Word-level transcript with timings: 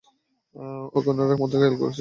ওকে 0.95 1.07
উনারই 1.11 1.35
মতো 1.35 1.51
করে 1.51 1.61
ঘায়েল 1.61 1.75
করেছেন! 1.75 1.89